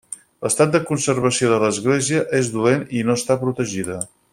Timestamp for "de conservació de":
0.75-1.59